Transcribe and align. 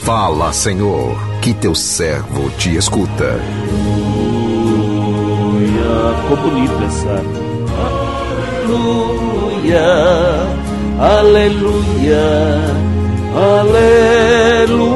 Fala, 0.00 0.52
Senhor, 0.52 1.16
que 1.40 1.54
teu 1.54 1.74
servo 1.74 2.50
te 2.58 2.76
escuta. 2.76 3.40
Aleluia. 5.64 6.14
Ficou 6.22 6.36
bonito 6.36 6.84
essa. 6.84 7.22
Aleluia. 8.62 9.82
Aleluia. 11.00 12.20
Aleluia. 13.34 14.86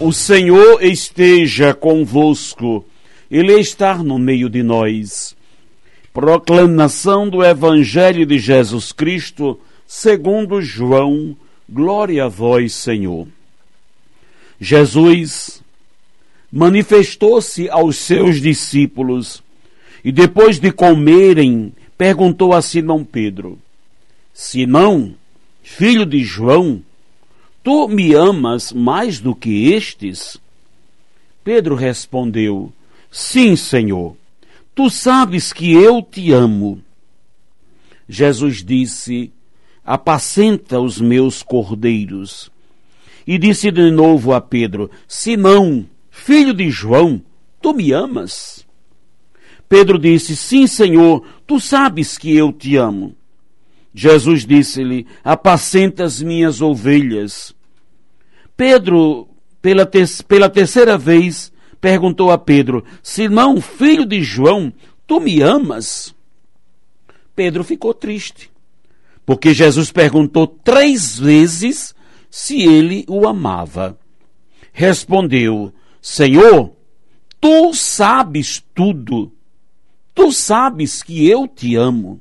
O 0.00 0.12
Senhor 0.12 0.82
esteja 0.82 1.72
convosco. 1.74 2.84
Ele 3.30 3.52
está 3.60 3.94
no 3.96 4.18
meio 4.18 4.48
de 4.48 4.62
nós. 4.62 5.36
Proclamação 6.12 7.26
do 7.26 7.42
Evangelho 7.42 8.26
de 8.26 8.38
Jesus 8.38 8.92
Cristo, 8.92 9.58
segundo 9.86 10.60
João. 10.60 11.34
Glória 11.66 12.26
a 12.26 12.28
vós, 12.28 12.74
Senhor. 12.74 13.26
Jesus 14.60 15.62
manifestou-se 16.52 17.66
aos 17.70 17.96
seus 17.96 18.42
discípulos 18.42 19.42
e 20.04 20.12
depois 20.12 20.60
de 20.60 20.70
comerem, 20.70 21.72
perguntou 21.96 22.52
a 22.52 22.60
Simão 22.60 23.02
Pedro: 23.02 23.58
Simão, 24.34 25.14
filho 25.62 26.04
de 26.04 26.22
João, 26.22 26.82
tu 27.64 27.88
me 27.88 28.12
amas 28.12 28.70
mais 28.70 29.18
do 29.18 29.34
que 29.34 29.72
estes? 29.72 30.36
Pedro 31.42 31.74
respondeu: 31.74 32.70
Sim, 33.10 33.56
Senhor 33.56 34.14
Tu 34.74 34.88
sabes 34.88 35.52
que 35.52 35.72
eu 35.72 36.02
te 36.02 36.32
amo. 36.32 36.82
Jesus 38.08 38.64
disse: 38.64 39.32
Apacenta 39.84 40.80
os 40.80 41.00
meus 41.00 41.42
cordeiros. 41.42 42.50
E 43.26 43.38
disse 43.38 43.70
de 43.70 43.90
novo 43.90 44.32
a 44.32 44.40
Pedro: 44.40 44.90
Simão, 45.06 45.86
filho 46.10 46.54
de 46.54 46.70
João, 46.70 47.22
tu 47.60 47.74
me 47.74 47.92
amas? 47.92 48.66
Pedro 49.68 49.98
disse: 49.98 50.34
Sim, 50.34 50.66
Senhor, 50.66 51.22
tu 51.46 51.60
sabes 51.60 52.16
que 52.16 52.34
eu 52.34 52.52
te 52.52 52.76
amo. 52.76 53.14
Jesus 53.94 54.46
disse-lhe: 54.46 55.06
Apacenta 55.22 56.04
as 56.04 56.22
minhas 56.22 56.62
ovelhas. 56.62 57.54
Pedro, 58.56 59.28
pela, 59.60 59.84
te 59.84 60.02
pela 60.26 60.48
terceira 60.48 60.96
vez, 60.96 61.51
perguntou 61.82 62.30
a 62.30 62.38
Pedro: 62.38 62.84
Simão, 63.02 63.60
filho 63.60 64.06
de 64.06 64.22
João, 64.22 64.72
tu 65.06 65.20
me 65.20 65.42
amas? 65.42 66.14
Pedro 67.34 67.64
ficou 67.64 67.92
triste, 67.92 68.50
porque 69.26 69.52
Jesus 69.52 69.90
perguntou 69.90 70.46
três 70.46 71.18
vezes 71.18 71.94
se 72.30 72.62
ele 72.62 73.04
o 73.08 73.26
amava. 73.26 73.98
Respondeu: 74.72 75.74
Senhor, 76.00 76.72
tu 77.40 77.74
sabes 77.74 78.62
tudo. 78.74 79.32
Tu 80.14 80.30
sabes 80.30 81.02
que 81.02 81.26
eu 81.26 81.48
te 81.48 81.74
amo. 81.74 82.20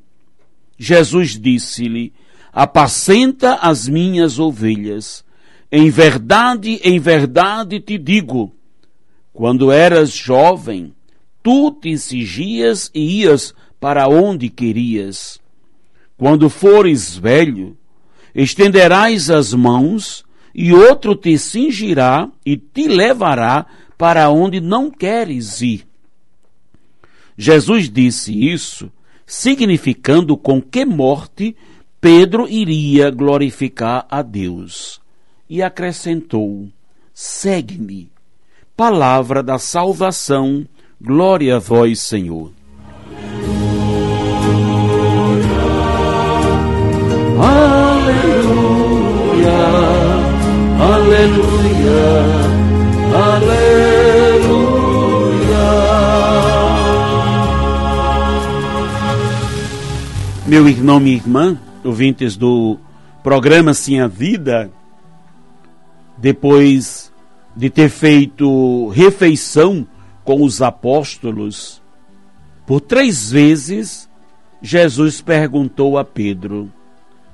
Jesus 0.77 1.39
disse-lhe: 1.39 2.13
Apacenta 2.51 3.55
as 3.55 3.87
minhas 3.87 4.39
ovelhas. 4.39 5.23
Em 5.71 5.89
verdade, 5.89 6.79
em 6.83 6.99
verdade 6.99 7.79
te 7.79 7.97
digo 7.97 8.53
quando 9.33 9.71
eras 9.71 10.11
jovem, 10.11 10.93
tu 11.41 11.71
te 11.71 11.89
exigias 11.89 12.91
e 12.93 13.21
ias 13.21 13.53
para 13.79 14.07
onde 14.07 14.49
querias. 14.49 15.39
Quando 16.17 16.49
fores 16.49 17.17
velho, 17.17 17.77
estenderás 18.35 19.29
as 19.29 19.53
mãos 19.53 20.23
e 20.53 20.73
outro 20.73 21.15
te 21.15 21.37
cingirá 21.37 22.29
e 22.45 22.57
te 22.57 22.87
levará 22.87 23.65
para 23.97 24.29
onde 24.29 24.59
não 24.59 24.91
queres 24.91 25.61
ir. 25.61 25.87
Jesus 27.37 27.89
disse 27.89 28.33
isso, 28.33 28.91
significando 29.25 30.37
com 30.37 30.61
que 30.61 30.85
morte 30.85 31.55
Pedro 31.99 32.47
iria 32.49 33.09
glorificar 33.09 34.05
a 34.09 34.21
Deus. 34.21 34.99
E 35.49 35.61
acrescentou: 35.63 36.67
Segue-me 37.13 38.10
palavra 38.81 39.43
da 39.43 39.59
salvação. 39.59 40.65
Glória 40.99 41.57
a 41.57 41.59
vós, 41.59 41.99
Senhor. 41.99 42.51
Aleluia, 47.39 48.73
aleluia, 50.79 52.25
aleluia. 53.13 53.61
Meu 60.47 60.67
irmão, 60.67 60.99
minha 60.99 61.17
irmã, 61.17 61.55
ouvintes 61.83 62.35
do 62.35 62.79
programa 63.21 63.75
Sim 63.75 63.99
a 63.99 64.07
Vida, 64.07 64.71
depois 66.17 67.10
de 67.55 67.69
ter 67.69 67.89
feito 67.89 68.87
refeição 68.89 69.85
com 70.23 70.43
os 70.43 70.61
apóstolos, 70.61 71.81
por 72.65 72.79
três 72.79 73.31
vezes 73.31 74.09
Jesus 74.61 75.21
perguntou 75.21 75.97
a 75.97 76.05
Pedro: 76.05 76.71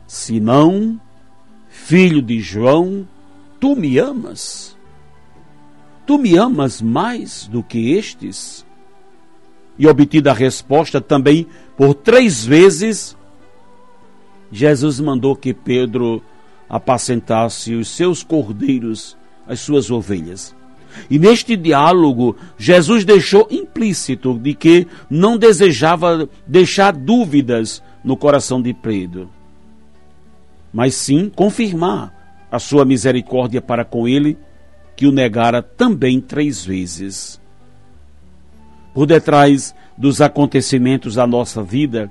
Simão, 0.07 0.99
filho 1.67 2.21
de 2.21 2.39
João, 2.39 3.07
tu 3.59 3.75
me 3.75 3.97
amas? 3.97 4.77
Tu 6.05 6.17
me 6.17 6.37
amas 6.37 6.81
mais 6.81 7.47
do 7.47 7.61
que 7.61 7.91
estes? 7.91 8.65
E 9.77 9.85
obtida 9.85 10.31
a 10.31 10.33
resposta 10.33 11.01
também 11.01 11.45
por 11.75 11.93
três 11.93 12.45
vezes, 12.45 13.15
Jesus 14.49 14.99
mandou 15.01 15.35
que 15.35 15.53
Pedro 15.53 16.23
apacentasse 16.69 17.75
os 17.75 17.89
seus 17.89 18.23
cordeiros 18.23 19.16
as 19.47 19.59
suas 19.59 19.89
ovelhas. 19.89 20.55
E 21.09 21.19
neste 21.19 21.55
diálogo, 21.55 22.35
Jesus 22.57 23.05
deixou 23.05 23.47
implícito 23.51 24.37
de 24.37 24.53
que 24.53 24.87
não 25.09 25.37
desejava 25.37 26.27
deixar 26.45 26.93
dúvidas 26.93 27.83
no 28.03 28.17
coração 28.17 28.61
de 28.61 28.73
Pedro, 28.73 29.29
mas 30.73 30.95
sim 30.95 31.31
confirmar 31.33 32.13
a 32.51 32.59
sua 32.59 32.85
misericórdia 32.85 33.61
para 33.61 33.83
com 33.83 34.07
ele, 34.07 34.37
que 34.95 35.05
o 35.05 35.11
negara 35.11 35.61
também 35.61 36.19
três 36.19 36.65
vezes. 36.65 37.39
Por 38.93 39.05
detrás 39.05 39.75
dos 39.97 40.21
acontecimentos 40.21 41.15
da 41.15 41.27
nossa 41.27 41.61
vida, 41.61 42.09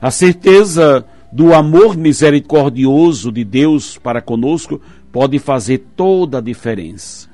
a 0.00 0.10
certeza 0.10 1.04
do 1.30 1.54
amor 1.54 1.96
misericordioso 1.96 3.30
de 3.30 3.44
Deus 3.44 3.96
para 3.96 4.20
conosco 4.20 4.80
pode 5.12 5.38
fazer 5.38 5.78
toda 5.96 6.38
a 6.38 6.40
diferença. 6.40 7.28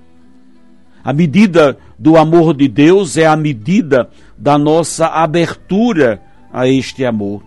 A 1.04 1.12
medida 1.12 1.78
do 1.98 2.16
amor 2.16 2.52
de 2.52 2.66
Deus 2.66 3.16
é 3.16 3.26
a 3.26 3.36
medida 3.36 4.10
da 4.36 4.58
nossa 4.58 5.06
abertura 5.06 6.20
a 6.52 6.66
este 6.66 7.04
amor. 7.04 7.42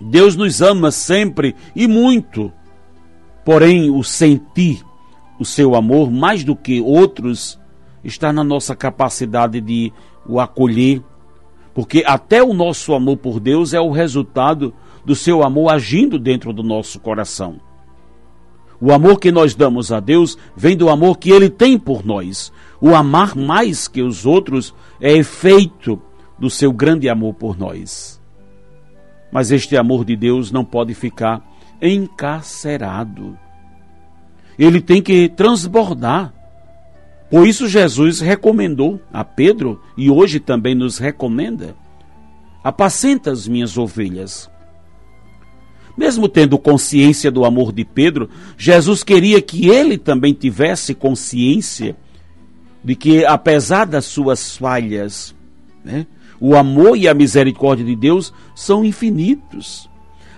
Deus 0.00 0.36
nos 0.36 0.60
ama 0.60 0.90
sempre 0.90 1.54
e 1.74 1.88
muito, 1.88 2.52
porém, 3.44 3.90
o 3.90 4.02
sentir 4.04 4.84
o 5.38 5.44
seu 5.44 5.74
amor 5.74 6.10
mais 6.10 6.44
do 6.44 6.54
que 6.54 6.80
outros 6.80 7.58
está 8.04 8.32
na 8.32 8.44
nossa 8.44 8.76
capacidade 8.76 9.60
de 9.60 9.92
o 10.26 10.40
acolher, 10.40 11.02
porque 11.74 12.02
até 12.06 12.42
o 12.42 12.52
nosso 12.52 12.94
amor 12.94 13.16
por 13.16 13.40
Deus 13.40 13.72
é 13.72 13.80
o 13.80 13.90
resultado 13.90 14.74
do 15.04 15.14
seu 15.14 15.42
amor 15.42 15.72
agindo 15.72 16.18
dentro 16.18 16.52
do 16.52 16.62
nosso 16.62 17.00
coração. 17.00 17.60
O 18.80 18.92
amor 18.92 19.18
que 19.18 19.32
nós 19.32 19.54
damos 19.54 19.90
a 19.90 20.00
Deus 20.00 20.36
vem 20.56 20.76
do 20.76 20.88
amor 20.88 21.18
que 21.18 21.30
Ele 21.30 21.48
tem 21.48 21.78
por 21.78 22.04
nós. 22.04 22.52
O 22.80 22.94
amar 22.94 23.34
mais 23.34 23.88
que 23.88 24.02
os 24.02 24.26
outros 24.26 24.74
é 25.00 25.12
efeito 25.12 26.00
do 26.38 26.50
seu 26.50 26.72
grande 26.72 27.08
amor 27.08 27.34
por 27.34 27.58
nós. 27.58 28.20
Mas 29.32 29.50
este 29.50 29.76
amor 29.76 30.04
de 30.04 30.14
Deus 30.14 30.52
não 30.52 30.64
pode 30.64 30.94
ficar 30.94 31.42
encarcerado. 31.80 33.38
Ele 34.58 34.80
tem 34.80 35.02
que 35.02 35.28
transbordar. 35.28 36.32
Por 37.30 37.46
isso, 37.46 37.68
Jesus 37.68 38.20
recomendou 38.20 39.00
a 39.12 39.24
Pedro 39.24 39.82
e 39.96 40.10
hoje 40.10 40.38
também 40.38 40.74
nos 40.74 40.98
recomenda: 40.98 41.74
apacenta 42.62 43.30
as 43.30 43.48
minhas 43.48 43.76
ovelhas. 43.76 44.50
Mesmo 45.96 46.28
tendo 46.28 46.58
consciência 46.58 47.30
do 47.30 47.44
amor 47.44 47.72
de 47.72 47.84
Pedro, 47.84 48.28
Jesus 48.58 49.02
queria 49.02 49.40
que 49.40 49.68
ele 49.68 49.96
também 49.96 50.34
tivesse 50.34 50.94
consciência 50.94 51.96
de 52.84 52.94
que, 52.94 53.24
apesar 53.24 53.86
das 53.86 54.04
suas 54.04 54.56
falhas, 54.56 55.34
né, 55.84 56.06
o 56.38 56.54
amor 56.54 56.96
e 56.96 57.08
a 57.08 57.14
misericórdia 57.14 57.84
de 57.84 57.96
Deus 57.96 58.32
são 58.54 58.84
infinitos. 58.84 59.88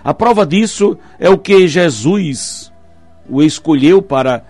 A 0.03 0.13
prova 0.13 0.45
disso 0.45 0.97
é 1.19 1.29
o 1.29 1.37
que 1.37 1.67
Jesus 1.67 2.71
o 3.29 3.43
escolheu 3.43 4.01
para 4.01 4.43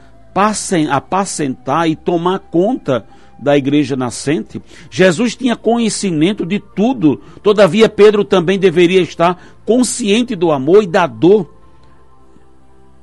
apacentar 0.89 1.89
e 1.89 1.95
tomar 1.95 2.39
conta 2.39 3.05
da 3.41 3.57
igreja 3.57 3.95
nascente. 3.95 4.61
Jesus 4.89 5.35
tinha 5.35 5.55
conhecimento 5.55 6.45
de 6.45 6.59
tudo, 6.59 7.21
todavia, 7.41 7.87
Pedro 7.87 8.23
também 8.23 8.59
deveria 8.59 9.01
estar 9.01 9.41
consciente 9.65 10.35
do 10.35 10.51
amor 10.51 10.83
e 10.83 10.87
da 10.87 11.07
dor 11.07 11.53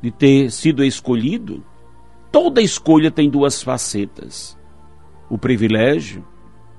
de 0.03 0.11
ter 0.11 0.51
sido 0.51 0.85
escolhido. 0.85 1.65
Toda 2.31 2.61
escolha 2.61 3.11
tem 3.11 3.31
duas 3.31 3.63
facetas: 3.63 4.57
o 5.31 5.39
privilégio, 5.39 6.25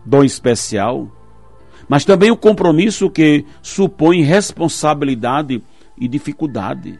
dom 0.05 0.23
especial, 0.23 1.11
mas 1.89 2.05
também 2.05 2.29
o 2.29 2.37
compromisso 2.37 3.09
que 3.09 3.43
supõe 3.61 4.21
responsabilidade 4.21 5.63
e 5.97 6.07
dificuldade. 6.07 6.99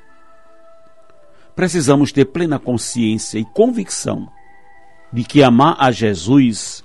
Precisamos 1.56 2.12
ter 2.12 2.26
plena 2.26 2.60
consciência 2.60 3.40
e 3.40 3.46
convicção 3.46 4.28
de 5.12 5.24
que 5.24 5.44
amar 5.44 5.76
a 5.80 5.92
Jesus 5.92 6.84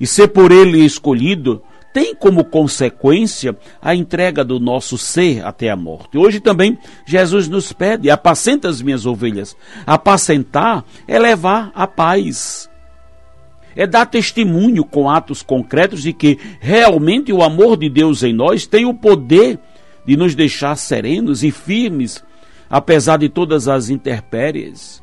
e 0.00 0.06
ser 0.06 0.28
por 0.28 0.50
ele 0.50 0.84
escolhido 0.84 1.62
tem 1.92 2.14
como 2.14 2.44
consequência 2.44 3.56
a 3.82 3.94
entrega 3.94 4.44
do 4.44 4.60
nosso 4.60 4.96
ser 4.96 5.44
até 5.44 5.70
a 5.70 5.76
morte. 5.76 6.16
Hoje 6.16 6.40
também 6.40 6.78
Jesus 7.04 7.48
nos 7.48 7.72
pede: 7.72 8.10
apacenta 8.10 8.68
as 8.68 8.80
minhas 8.80 9.06
ovelhas. 9.06 9.56
Apacentar 9.86 10.84
é 11.06 11.18
levar 11.18 11.70
a 11.74 11.86
paz. 11.86 12.68
É 13.76 13.86
dar 13.86 14.06
testemunho 14.06 14.84
com 14.84 15.08
atos 15.08 15.42
concretos 15.42 16.02
de 16.02 16.12
que 16.12 16.38
realmente 16.60 17.32
o 17.32 17.42
amor 17.42 17.76
de 17.76 17.88
Deus 17.88 18.22
em 18.22 18.32
nós 18.32 18.66
tem 18.66 18.84
o 18.84 18.94
poder 18.94 19.58
de 20.04 20.16
nos 20.16 20.34
deixar 20.34 20.76
serenos 20.76 21.44
e 21.44 21.50
firmes, 21.50 22.22
apesar 22.68 23.16
de 23.16 23.28
todas 23.28 23.68
as 23.68 23.88
intempéries. 23.88 25.00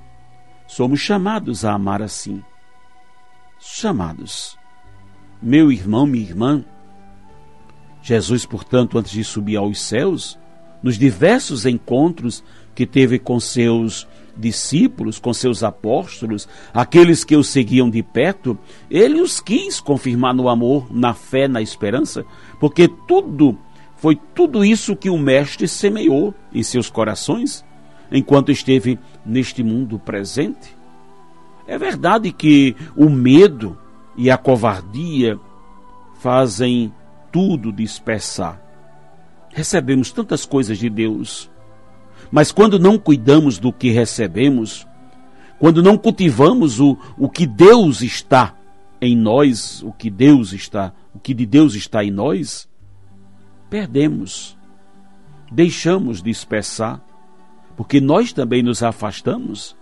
Somos 0.68 1.00
chamados 1.00 1.64
a 1.64 1.74
amar 1.74 2.02
assim. 2.02 2.44
Chamados. 3.60 4.58
Meu 5.42 5.72
irmão, 5.72 6.06
minha 6.06 6.24
irmã, 6.24 6.66
Jesus, 8.02 8.46
portanto, 8.46 8.98
antes 8.98 9.12
de 9.12 9.24
subir 9.24 9.56
aos 9.56 9.82
céus, 9.82 10.38
nos 10.84 10.98
diversos 10.98 11.66
encontros 11.66 12.44
que 12.76 12.86
teve 12.86 13.18
com 13.18 13.40
seus 13.40 14.08
discípulos, 14.36 15.20
com 15.20 15.34
seus 15.34 15.64
apóstolos, 15.64 16.48
aqueles 16.74 17.24
que 17.24 17.36
o 17.36 17.44
seguiam 17.44 17.90
de 17.90 18.04
perto, 18.04 18.58
ele 18.90 19.20
os 19.20 19.40
quis 19.40 19.80
confirmar 19.80 20.34
no 20.34 20.48
amor, 20.48 20.88
na 20.94 21.14
fé, 21.14 21.48
na 21.48 21.62
esperança, 21.62 22.24
porque 22.60 22.88
tudo 23.08 23.58
foi 23.96 24.16
tudo 24.36 24.64
isso 24.64 24.96
que 24.96 25.10
o 25.10 25.18
mestre 25.18 25.68
semeou 25.68 26.34
em 26.54 26.62
seus 26.62 26.90
corações 26.90 27.66
enquanto 28.12 28.52
esteve 28.52 29.00
neste 29.26 29.64
mundo 29.64 30.00
presente. 30.00 30.76
É 31.68 31.78
verdade 31.78 32.32
que 32.32 32.76
o 32.96 33.10
medo 33.10 33.78
e 34.16 34.32
a 34.32 34.38
covardia 34.38 35.40
fazem 36.20 36.94
tudo 37.32 37.72
dispersar. 37.72 38.62
Recebemos 39.50 40.12
tantas 40.12 40.46
coisas 40.46 40.78
de 40.78 40.90
Deus, 40.90 41.50
mas 42.32 42.52
quando 42.52 42.80
não 42.80 42.98
cuidamos 42.98 43.58
do 43.58 43.72
que 43.72 43.90
recebemos, 43.92 44.88
quando 45.60 45.82
não 45.82 45.98
cultivamos 45.98 46.80
o, 46.80 46.98
o 47.18 47.30
que 47.30 47.46
Deus 47.46 48.02
está 48.02 48.56
em 49.02 49.16
nós, 49.16 49.82
o 49.84 49.92
que 49.92 50.10
Deus 50.10 50.54
está, 50.54 50.94
o 51.14 51.20
que 51.20 51.34
de 51.34 51.46
Deus 51.46 51.76
está 51.76 52.04
em 52.04 52.12
nós, 52.12 52.68
perdemos, 53.70 54.58
deixamos 55.52 56.22
dispersar, 56.22 57.02
porque 57.78 58.02
nós 58.02 58.34
também 58.34 58.64
nos 58.64 58.82
afastamos, 58.82 59.78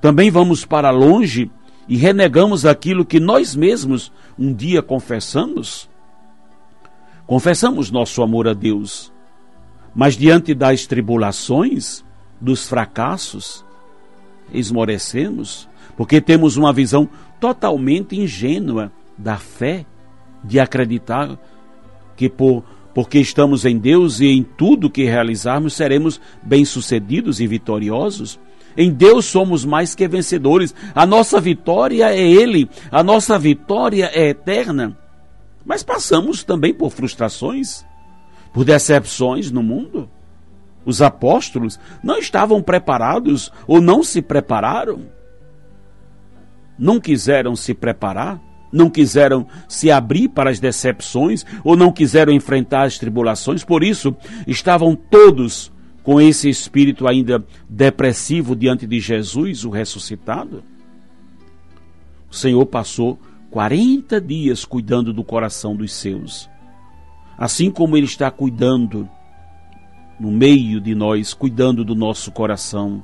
também 0.00 0.30
vamos 0.30 0.66
para 0.66 0.90
longe 0.90 1.50
e 1.88 1.96
renegamos 1.96 2.66
aquilo 2.66 3.04
que 3.04 3.18
nós 3.18 3.56
mesmos 3.56 4.12
um 4.38 4.52
dia 4.52 4.82
confessamos. 4.82 5.88
Confessamos 7.26 7.90
nosso 7.90 8.22
amor 8.22 8.46
a 8.46 8.52
Deus, 8.52 9.10
mas 9.94 10.16
diante 10.16 10.54
das 10.54 10.86
tribulações, 10.86 12.04
dos 12.38 12.68
fracassos, 12.68 13.64
esmorecemos, 14.52 15.66
porque 15.96 16.20
temos 16.20 16.58
uma 16.58 16.72
visão 16.72 17.08
totalmente 17.40 18.20
ingênua 18.20 18.92
da 19.16 19.38
fé, 19.38 19.86
de 20.44 20.60
acreditar 20.60 21.38
que 22.16 22.28
por 22.28 22.64
porque 22.94 23.18
estamos 23.18 23.64
em 23.64 23.78
Deus 23.78 24.20
e 24.20 24.26
em 24.26 24.42
tudo 24.42 24.90
que 24.90 25.04
realizarmos 25.04 25.74
seremos 25.74 26.20
bem-sucedidos 26.42 27.40
e 27.40 27.46
vitoriosos. 27.46 28.38
Em 28.76 28.90
Deus 28.90 29.26
somos 29.26 29.64
mais 29.64 29.94
que 29.94 30.06
vencedores. 30.08 30.74
A 30.94 31.06
nossa 31.06 31.40
vitória 31.40 32.14
é 32.14 32.20
Ele, 32.20 32.68
a 32.90 33.02
nossa 33.02 33.38
vitória 33.38 34.10
é 34.12 34.28
eterna. 34.28 34.96
Mas 35.64 35.82
passamos 35.82 36.42
também 36.42 36.72
por 36.72 36.90
frustrações, 36.90 37.84
por 38.52 38.64
decepções 38.64 39.50
no 39.50 39.62
mundo. 39.62 40.08
Os 40.84 41.02
apóstolos 41.02 41.78
não 42.02 42.18
estavam 42.18 42.62
preparados 42.62 43.52
ou 43.66 43.80
não 43.80 44.02
se 44.02 44.22
prepararam. 44.22 45.00
Não 46.78 46.98
quiseram 46.98 47.54
se 47.54 47.74
preparar, 47.74 48.40
não 48.72 48.88
quiseram 48.88 49.46
se 49.68 49.90
abrir 49.90 50.28
para 50.28 50.50
as 50.50 50.60
decepções 50.60 51.44
ou 51.64 51.76
não 51.76 51.92
quiseram 51.92 52.32
enfrentar 52.32 52.84
as 52.84 52.98
tribulações, 52.98 53.64
por 53.64 53.82
isso 53.82 54.14
estavam 54.46 54.94
todos 54.94 55.72
com 56.02 56.20
esse 56.20 56.48
espírito 56.48 57.06
ainda 57.06 57.44
depressivo 57.68 58.56
diante 58.56 58.86
de 58.86 59.00
Jesus, 59.00 59.64
o 59.64 59.70
ressuscitado. 59.70 60.62
O 62.30 62.34
Senhor 62.34 62.64
passou 62.66 63.18
40 63.50 64.20
dias 64.20 64.64
cuidando 64.64 65.12
do 65.12 65.24
coração 65.24 65.74
dos 65.74 65.92
seus. 65.92 66.48
Assim 67.36 67.70
como 67.70 67.96
Ele 67.96 68.06
está 68.06 68.30
cuidando 68.30 69.08
no 70.18 70.30
meio 70.30 70.80
de 70.80 70.94
nós, 70.94 71.34
cuidando 71.34 71.84
do 71.84 71.94
nosso 71.94 72.30
coração, 72.30 73.02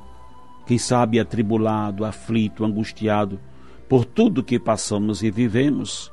quem 0.67 0.79
sabe 0.79 1.19
atribulado, 1.19 2.05
aflito, 2.05 2.65
angustiado 2.65 3.41
por 3.89 4.05
tudo 4.05 4.43
que 4.43 4.59
passamos 4.59 5.23
e 5.23 5.31
vivemos. 5.31 6.13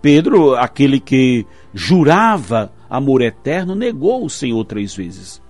Pedro, 0.00 0.54
aquele 0.56 0.98
que 0.98 1.46
jurava 1.72 2.72
amor 2.88 3.22
eterno, 3.22 3.74
negou 3.74 4.24
o 4.24 4.30
Senhor 4.30 4.64
três 4.64 4.94
vezes. 4.94 5.40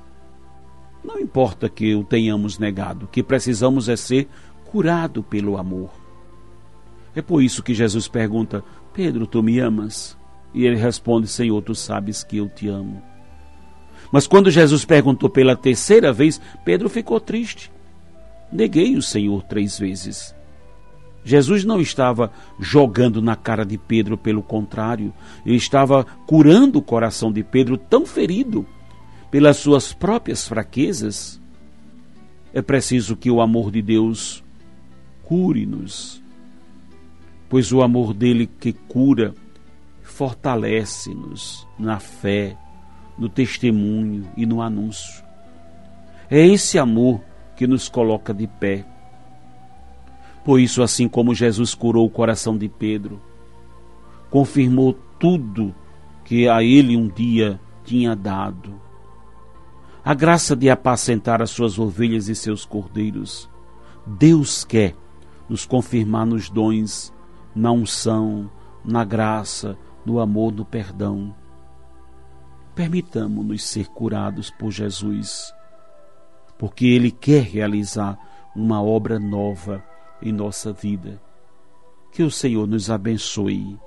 Não 1.03 1.19
importa 1.19 1.69
que 1.69 1.95
o 1.95 2.05
tenhamos 2.05 2.59
negado, 2.59 3.07
o 3.07 3.09
que 3.09 3.23
precisamos 3.23 3.89
é 3.89 3.97
ser 3.97 4.29
curado 4.67 5.23
pelo 5.23 5.57
amor. 5.57 5.91
É 7.15 7.21
por 7.21 7.43
isso 7.43 7.63
que 7.63 7.75
Jesus 7.75 8.07
pergunta: 8.07 8.63
Pedro, 8.93 9.27
tu 9.27 9.43
me 9.43 9.59
amas? 9.59 10.17
E 10.55 10.65
ele 10.65 10.77
responde: 10.77 11.27
Senhor, 11.27 11.61
tu 11.63 11.75
sabes 11.75 12.23
que 12.23 12.37
eu 12.37 12.49
te 12.49 12.69
amo. 12.69 13.03
Mas 14.13 14.27
quando 14.27 14.51
Jesus 14.51 14.85
perguntou 14.85 15.29
pela 15.31 15.57
terceira 15.57 16.13
vez, 16.13 16.41
Pedro 16.65 16.89
ficou 16.89 17.19
triste. 17.19 17.73
Neguei 18.53 18.97
o 18.97 19.03
Senhor 19.03 19.43
três 19.43 19.79
vezes. 19.79 20.35
Jesus 21.25 21.65
não 21.65 21.81
estava 21.81 22.33
jogando 22.59 23.23
na 23.23 23.37
cara 23.37 23.65
de 23.65 23.79
Pedro, 23.79 24.19
pelo 24.19 24.43
contrário, 24.43 25.13
ele 25.47 25.57
estava 25.57 26.05
curando 26.27 26.79
o 26.79 26.83
coração 26.83 27.33
de 27.33 27.45
Pedro, 27.45 27.77
tão 27.77 28.05
ferido 28.05 28.67
pelas 29.31 29.57
suas 29.57 29.93
próprias 29.93 30.47
fraquezas. 30.47 31.41
É 32.53 32.61
preciso 32.61 33.17
que 33.17 33.31
o 33.31 33.41
amor 33.41 33.71
de 33.71 33.81
Deus 33.81 34.43
cure-nos, 35.23 36.23
pois 37.49 37.73
o 37.73 37.83
amor 37.83 38.13
dele 38.13 38.47
que 38.47 38.73
cura 38.73 39.35
fortalece-nos 40.03 41.67
na 41.79 41.99
fé, 41.99 42.57
no 43.17 43.29
testemunho 43.29 44.29
e 44.37 44.45
no 44.45 44.61
anúncio. 44.61 45.25
É 46.31 46.47
esse 46.47 46.79
amor 46.79 47.21
que 47.57 47.67
nos 47.67 47.89
coloca 47.89 48.35
de 48.35 48.47
pé. 48.47 48.85
Por 50.45 50.59
isso, 50.59 50.83
assim 50.83 51.09
como 51.09 51.35
Jesus 51.35 51.75
curou 51.75 52.07
o 52.07 52.11
coração 52.11 52.57
de 52.57 52.69
Pedro, 52.69 53.21
confirmou 54.29 54.97
tudo 55.19 55.75
que 56.25 56.49
a 56.49 56.63
ele 56.63 56.97
um 56.97 57.07
dia 57.07 57.61
tinha 57.85 58.17
dado. 58.17 58.81
A 60.05 60.15
graça 60.15 60.57
de 60.57 60.69
apacentar 60.69 61.41
as 61.41 61.51
suas 61.51 61.79
ovelhas 61.79 62.29
e 62.29 62.35
seus 62.35 62.65
cordeiros. 62.65 63.49
Deus 64.05 64.65
quer 64.65 64.97
nos 65.49 65.65
confirmar 65.65 66.27
nos 66.27 66.51
dons, 66.51 67.13
na 67.55 67.71
unção, 67.71 68.51
na 68.85 69.05
graça, 69.05 69.79
no 70.05 70.19
amor, 70.19 70.53
no 70.53 70.65
perdão. 70.65 71.33
Permitamos-nos 72.75 73.63
ser 73.63 73.87
curados 73.89 74.51
por 74.51 74.73
Jesus, 74.73 75.55
porque 76.59 76.87
Ele 76.87 77.13
quer 77.13 77.45
realizar 77.45 78.19
uma 78.57 78.83
obra 78.83 79.21
nova 79.21 79.85
em 80.23 80.33
nossa 80.33 80.73
vida. 80.73 81.21
Que 82.13 82.23
o 82.23 82.31
Senhor 82.31 82.67
nos 82.67 82.91
abençoe. 82.91 83.79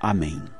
Amém. 0.00 0.57